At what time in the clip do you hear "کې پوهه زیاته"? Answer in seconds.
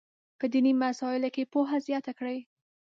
1.35-2.11